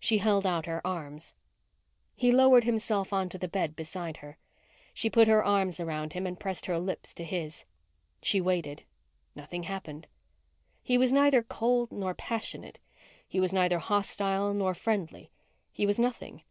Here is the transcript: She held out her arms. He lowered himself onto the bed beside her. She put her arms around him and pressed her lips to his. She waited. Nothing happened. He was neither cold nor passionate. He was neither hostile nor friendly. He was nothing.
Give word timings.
She 0.00 0.16
held 0.16 0.46
out 0.46 0.64
her 0.64 0.80
arms. 0.86 1.34
He 2.16 2.32
lowered 2.32 2.64
himself 2.64 3.12
onto 3.12 3.36
the 3.36 3.48
bed 3.48 3.76
beside 3.76 4.16
her. 4.16 4.38
She 4.94 5.10
put 5.10 5.28
her 5.28 5.44
arms 5.44 5.78
around 5.78 6.14
him 6.14 6.26
and 6.26 6.40
pressed 6.40 6.64
her 6.64 6.78
lips 6.78 7.12
to 7.12 7.22
his. 7.22 7.66
She 8.22 8.40
waited. 8.40 8.84
Nothing 9.34 9.64
happened. 9.64 10.06
He 10.82 10.96
was 10.96 11.12
neither 11.12 11.42
cold 11.42 11.92
nor 11.92 12.14
passionate. 12.14 12.80
He 13.28 13.40
was 13.40 13.52
neither 13.52 13.78
hostile 13.78 14.54
nor 14.54 14.72
friendly. 14.72 15.30
He 15.70 15.84
was 15.84 15.98
nothing. 15.98 16.44